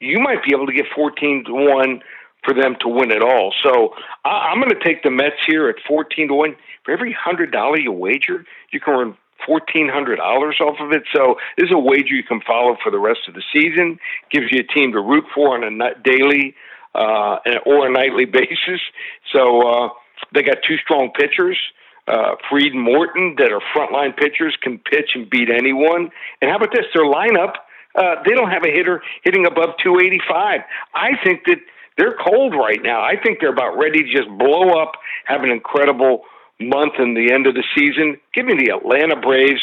You 0.00 0.18
might 0.20 0.44
be 0.44 0.54
able 0.54 0.66
to 0.66 0.72
get 0.72 0.86
14 0.94 1.44
to 1.46 1.52
1 1.52 2.00
for 2.44 2.54
them 2.54 2.76
to 2.80 2.88
win 2.88 3.10
it 3.10 3.22
all. 3.22 3.52
So 3.62 3.94
I, 4.24 4.52
am 4.52 4.60
going 4.60 4.70
to 4.70 4.84
take 4.84 5.02
the 5.02 5.10
Mets 5.10 5.36
here 5.46 5.68
at 5.68 5.76
14 5.88 6.28
to 6.28 6.34
1. 6.34 6.56
For 6.84 6.92
every 6.92 7.14
$100 7.14 7.82
you 7.82 7.92
wager, 7.92 8.44
you 8.70 8.80
can 8.80 8.94
earn 8.94 9.16
$1,400 9.48 10.18
off 10.60 10.80
of 10.80 10.92
it. 10.92 11.02
So 11.14 11.36
this 11.56 11.66
is 11.66 11.72
a 11.72 11.78
wager 11.78 12.14
you 12.14 12.22
can 12.22 12.40
follow 12.46 12.76
for 12.82 12.90
the 12.90 12.98
rest 12.98 13.20
of 13.28 13.34
the 13.34 13.42
season. 13.52 13.98
Gives 14.30 14.46
you 14.50 14.60
a 14.60 14.74
team 14.74 14.92
to 14.92 15.00
root 15.00 15.24
for 15.34 15.56
on 15.56 15.64
a 15.64 15.94
daily 16.02 16.54
uh, 16.94 17.38
or 17.64 17.86
a 17.86 17.90
nightly 17.90 18.24
basis. 18.40 18.80
So 19.32 19.68
uh, 19.68 19.88
they 20.32 20.42
got 20.42 20.58
two 20.66 20.76
strong 20.78 21.10
pitchers 21.12 21.58
uh, 22.08 22.36
Fried 22.48 22.72
and 22.72 22.82
Morton 22.82 23.34
that 23.38 23.52
are 23.52 23.60
frontline 23.74 24.16
pitchers 24.16 24.56
can 24.62 24.78
pitch 24.78 25.10
and 25.14 25.28
beat 25.28 25.50
anyone. 25.50 26.10
And 26.40 26.50
how 26.50 26.56
about 26.56 26.72
this? 26.72 26.86
Their 26.94 27.04
lineup, 27.04 27.54
uh, 27.94 28.22
they 28.24 28.32
don't 28.32 28.50
have 28.50 28.64
a 28.64 28.70
hitter 28.70 29.02
hitting 29.24 29.46
above 29.46 29.70
285. 29.82 30.60
I 30.94 31.10
think 31.24 31.44
that 31.46 31.58
they're 31.98 32.16
cold 32.16 32.54
right 32.54 32.80
now. 32.82 33.00
I 33.02 33.14
think 33.22 33.40
they're 33.40 33.52
about 33.52 33.76
ready 33.76 34.02
to 34.02 34.10
just 34.10 34.28
blow 34.38 34.80
up, 34.80 34.92
have 35.24 35.42
an 35.42 35.50
incredible 35.50 36.22
month 36.60 36.94
in 36.98 37.14
the 37.14 37.32
end 37.32 37.46
of 37.46 37.54
the 37.54 37.64
season. 37.74 38.18
Give 38.34 38.46
me 38.46 38.54
the 38.54 38.72
Atlanta 38.76 39.16
Braves 39.16 39.62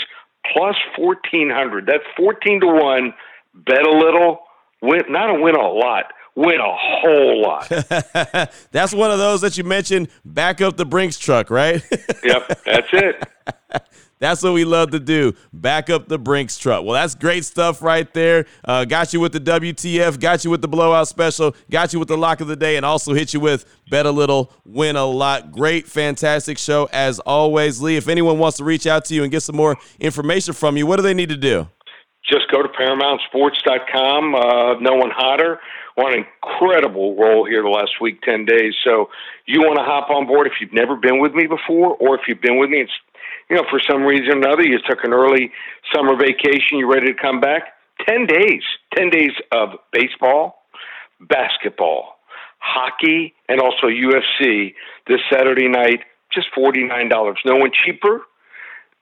plus 0.53 0.75
1400. 0.97 1.85
That's 1.85 2.03
14 2.17 2.61
to 2.61 2.67
1. 2.67 3.13
Bet 3.55 3.85
a 3.85 3.91
little, 3.91 4.39
win, 4.81 5.03
not 5.09 5.29
a 5.29 5.39
win 5.39 5.55
a 5.55 5.67
lot 5.67 6.05
win 6.35 6.59
a 6.59 6.75
whole 6.75 7.41
lot. 7.41 7.69
that's 8.71 8.93
one 8.93 9.11
of 9.11 9.19
those 9.19 9.41
that 9.41 9.57
you 9.57 9.63
mentioned. 9.63 10.09
Back 10.25 10.61
up 10.61 10.77
the 10.77 10.85
Brinks 10.85 11.17
truck, 11.17 11.49
right? 11.49 11.83
yep, 12.23 12.47
that's 12.65 12.87
it. 12.93 13.27
That's 14.19 14.41
what 14.41 14.53
we 14.53 14.63
love 14.63 14.91
to 14.91 15.01
do. 15.01 15.33
Back 15.51 15.89
up 15.89 16.07
the 16.07 16.17
Brinks 16.17 16.57
truck. 16.57 16.85
Well, 16.85 16.93
that's 16.93 17.13
great 17.13 17.43
stuff 17.43 17.81
right 17.81 18.11
there. 18.13 18.45
Uh, 18.63 18.85
got 18.85 19.11
you 19.11 19.19
with 19.19 19.33
the 19.33 19.39
WTF, 19.41 20.17
got 20.17 20.45
you 20.45 20.49
with 20.49 20.61
the 20.61 20.67
blowout 20.69 21.09
special, 21.09 21.53
got 21.69 21.91
you 21.91 21.99
with 21.99 22.07
the 22.07 22.15
lock 22.15 22.39
of 22.39 22.47
the 22.47 22.55
day, 22.55 22.77
and 22.77 22.85
also 22.85 23.13
hit 23.13 23.33
you 23.33 23.41
with 23.41 23.65
bet 23.89 24.05
a 24.05 24.11
little, 24.11 24.53
win 24.63 24.95
a 24.95 25.03
lot. 25.03 25.51
Great, 25.51 25.87
fantastic 25.87 26.57
show 26.57 26.87
as 26.93 27.19
always. 27.19 27.81
Lee, 27.81 27.97
if 27.97 28.07
anyone 28.07 28.39
wants 28.39 28.55
to 28.59 28.63
reach 28.63 28.87
out 28.87 29.03
to 29.05 29.13
you 29.13 29.23
and 29.23 29.31
get 29.31 29.41
some 29.41 29.57
more 29.57 29.75
information 29.99 30.53
from 30.53 30.77
you, 30.77 30.87
what 30.87 30.95
do 30.95 31.01
they 31.01 31.13
need 31.13 31.27
to 31.27 31.35
do? 31.35 31.67
Just 32.25 32.49
go 32.49 32.63
to 32.63 32.69
ParamountSports.com. 32.69 34.35
Uh, 34.35 34.79
no 34.79 34.93
one 34.93 35.11
hotter 35.11 35.59
on 35.97 36.13
an 36.13 36.25
incredible 36.25 37.15
roll 37.15 37.45
here 37.45 37.61
the 37.61 37.69
last 37.69 38.01
week, 38.01 38.21
10 38.21 38.45
days. 38.45 38.73
So 38.83 39.09
you 39.45 39.61
want 39.61 39.77
to 39.77 39.83
hop 39.83 40.09
on 40.09 40.25
board 40.25 40.47
if 40.47 40.53
you've 40.59 40.73
never 40.73 40.95
been 40.95 41.19
with 41.19 41.33
me 41.33 41.45
before, 41.47 41.95
or 41.95 42.15
if 42.15 42.21
you've 42.27 42.41
been 42.41 42.57
with 42.57 42.69
me, 42.69 42.81
it's, 42.81 42.91
you 43.49 43.55
know, 43.55 43.63
for 43.69 43.79
some 43.79 44.03
reason 44.03 44.29
or 44.29 44.37
another, 44.37 44.63
you 44.63 44.79
took 44.87 45.03
an 45.03 45.13
early 45.13 45.51
summer 45.93 46.15
vacation, 46.15 46.79
you're 46.79 46.91
ready 46.91 47.13
to 47.13 47.19
come 47.19 47.39
back. 47.39 47.73
10 48.07 48.25
days, 48.25 48.63
10 48.95 49.09
days 49.09 49.31
of 49.51 49.69
baseball, 49.91 50.63
basketball, 51.21 52.17
hockey, 52.57 53.33
and 53.47 53.59
also 53.59 53.87
UFC 53.87 54.73
this 55.07 55.19
Saturday 55.31 55.67
night, 55.67 56.01
just 56.33 56.47
$49. 56.57 57.35
No 57.45 57.57
one 57.57 57.71
cheaper 57.85 58.21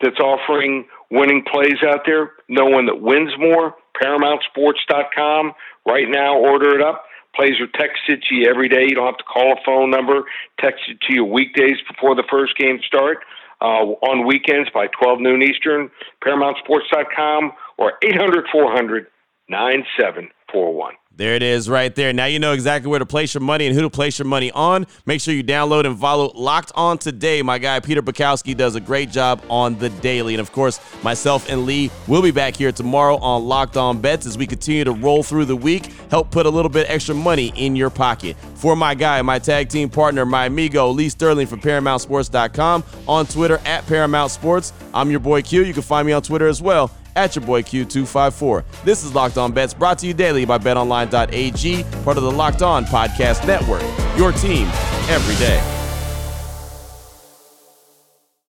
that's 0.01 0.19
offering 0.19 0.85
winning 1.09 1.43
plays 1.49 1.77
out 1.87 2.01
there. 2.05 2.31
No 2.51 2.65
one 2.65 2.85
that 2.87 3.01
wins 3.01 3.31
more. 3.39 3.75
ParamountSports.com. 4.03 5.53
Right 5.87 6.07
now, 6.09 6.37
order 6.37 6.75
it 6.75 6.81
up. 6.81 7.05
Plays 7.33 7.61
are 7.61 7.67
texted 7.67 8.21
to 8.27 8.35
you 8.35 8.49
every 8.49 8.67
day. 8.67 8.83
You 8.83 8.95
don't 8.95 9.05
have 9.05 9.17
to 9.17 9.23
call 9.23 9.53
a 9.53 9.63
phone 9.65 9.89
number. 9.89 10.23
Text 10.59 10.81
it 10.89 10.99
to 11.07 11.13
you 11.13 11.23
weekdays 11.23 11.77
before 11.89 12.13
the 12.13 12.25
first 12.29 12.57
game 12.57 12.81
start. 12.85 13.19
Uh, 13.61 13.95
on 14.03 14.27
weekends 14.27 14.69
by 14.73 14.87
12 14.87 15.21
noon 15.21 15.41
Eastern. 15.41 15.89
ParamountSports.com 16.25 17.53
or 17.77 17.93
800 18.03 18.47
400 18.51 19.07
9741. 19.47 20.95
There 21.17 21.35
it 21.35 21.43
is 21.43 21.69
right 21.69 21.93
there. 21.93 22.13
Now 22.13 22.25
you 22.25 22.39
know 22.39 22.53
exactly 22.53 22.89
where 22.89 22.97
to 22.97 23.05
place 23.05 23.33
your 23.33 23.41
money 23.41 23.67
and 23.67 23.75
who 23.75 23.81
to 23.81 23.89
place 23.89 24.17
your 24.17 24.25
money 24.25 24.49
on. 24.53 24.87
Make 25.05 25.19
sure 25.19 25.33
you 25.33 25.43
download 25.43 25.85
and 25.85 25.99
follow 25.99 26.31
Locked 26.33 26.71
On 26.73 26.97
Today. 26.97 27.41
My 27.41 27.59
guy 27.59 27.79
Peter 27.81 28.01
Bukowski 28.01 28.55
does 28.55 28.75
a 28.75 28.79
great 28.79 29.11
job 29.11 29.43
on 29.49 29.77
the 29.77 29.89
daily. 29.89 30.33
And 30.33 30.41
of 30.41 30.53
course, 30.53 30.79
myself 31.03 31.49
and 31.49 31.65
Lee 31.65 31.91
will 32.07 32.21
be 32.21 32.31
back 32.31 32.55
here 32.55 32.71
tomorrow 32.71 33.17
on 33.17 33.45
Locked 33.45 33.75
On 33.75 33.99
Bets 33.99 34.25
as 34.25 34.37
we 34.37 34.47
continue 34.47 34.85
to 34.85 34.93
roll 34.93 35.21
through 35.21 35.45
the 35.45 35.55
week, 35.55 35.87
help 36.09 36.31
put 36.31 36.45
a 36.45 36.49
little 36.49 36.71
bit 36.71 36.89
extra 36.89 37.13
money 37.13 37.51
in 37.57 37.75
your 37.75 37.89
pocket. 37.89 38.37
For 38.55 38.75
my 38.77 38.95
guy, 38.95 39.21
my 39.21 39.37
tag 39.37 39.67
team 39.67 39.89
partner, 39.89 40.25
my 40.25 40.45
amigo 40.45 40.89
Lee 40.89 41.09
Sterling 41.09 41.47
from 41.47 41.59
ParamountSports.com 41.59 42.83
on 43.07 43.25
Twitter 43.25 43.59
at 43.65 43.85
Paramount 43.85 44.31
Sports. 44.31 44.71
I'm 44.93 45.11
your 45.11 45.19
boy 45.19 45.41
Q. 45.41 45.63
You 45.63 45.73
can 45.73 45.83
find 45.83 46.07
me 46.07 46.13
on 46.13 46.21
Twitter 46.21 46.47
as 46.47 46.61
well 46.61 46.89
at 47.15 47.35
your 47.35 47.45
boy 47.45 47.61
Q254. 47.63 48.63
This 48.83 49.03
is 49.03 49.13
Locked 49.13 49.37
On 49.37 49.51
Bets 49.51 49.73
brought 49.73 49.99
to 49.99 50.07
you 50.07 50.13
daily 50.13 50.45
by 50.45 50.57
betonline.ag, 50.57 51.83
part 52.03 52.17
of 52.17 52.23
the 52.23 52.31
Locked 52.31 52.61
On 52.61 52.85
Podcast 52.85 53.45
Network. 53.47 53.83
Your 54.17 54.31
team 54.31 54.67
every 55.09 55.35
day. 55.35 55.80